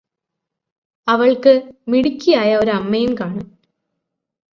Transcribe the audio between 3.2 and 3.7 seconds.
കാണും